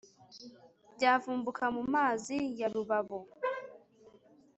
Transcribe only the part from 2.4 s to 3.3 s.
ya rubabo